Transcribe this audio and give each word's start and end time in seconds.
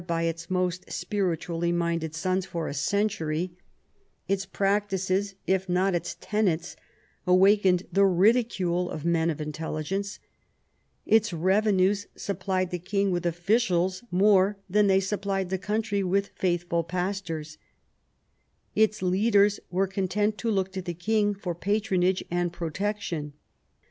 by 0.07 0.23
its 0.23 0.49
most 0.49 0.91
spiritually 0.91 1.71
minded 1.71 2.15
sons 2.15 2.43
for 2.43 2.67
a 2.67 2.73
century; 2.73 3.51
its 4.27 4.47
practices, 4.47 5.35
if 5.45 5.69
not 5.69 5.93
its 5.93 6.17
tenets, 6.19 6.75
awakened 7.27 7.83
the 7.93 8.03
ridicule 8.03 8.89
of 8.89 9.05
men 9.05 9.27
6f 9.29 9.39
intelligence; 9.39 10.17
its 11.05 11.31
revenues 11.31 12.07
supplied 12.15 12.71
the 12.71 12.79
king 12.79 13.11
with 13.11 13.27
officials 13.27 14.01
more 14.09 14.57
than 14.67 14.87
they 14.87 14.99
supplied 14.99 15.49
the 15.51 15.59
country 15.59 16.01
with 16.01 16.31
faith 16.33 16.67
ful 16.67 16.83
pastors; 16.83 17.59
its 18.73 19.03
leaders 19.03 19.59
were 19.69 19.85
content 19.85 20.35
to 20.35 20.49
look 20.49 20.71
to 20.71 20.81
the 20.81 20.95
king 20.95 21.35
for 21.35 21.53
patronage 21.53 22.25
and 22.31 22.51
protection. 22.51 23.33